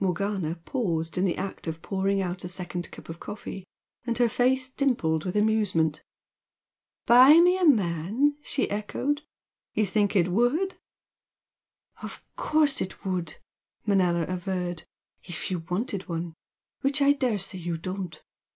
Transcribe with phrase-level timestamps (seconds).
[0.00, 3.66] Morgana paused in the act of pouring out a second cup of coffee,
[4.06, 6.02] and her face dimpled with amusement.
[7.04, 9.20] "Buy me a man!" she echoed
[9.74, 10.76] "You think it would?"
[12.00, 13.34] "Of course it would!"
[13.84, 14.84] Manella averred
[15.24, 16.32] "If you wanted one,
[16.80, 18.22] which I daresay you don't.